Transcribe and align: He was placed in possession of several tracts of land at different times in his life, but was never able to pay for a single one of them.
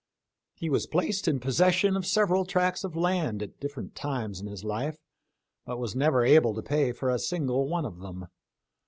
He 0.55 0.67
was 0.67 0.87
placed 0.87 1.27
in 1.27 1.39
possession 1.39 1.95
of 1.95 2.07
several 2.07 2.43
tracts 2.43 2.83
of 2.83 2.95
land 2.95 3.43
at 3.43 3.59
different 3.59 3.93
times 3.93 4.41
in 4.41 4.47
his 4.47 4.63
life, 4.63 4.97
but 5.63 5.77
was 5.77 5.95
never 5.95 6.25
able 6.25 6.55
to 6.55 6.63
pay 6.63 6.91
for 6.91 7.11
a 7.11 7.19
single 7.19 7.67
one 7.67 7.85
of 7.85 7.99
them. 7.99 8.25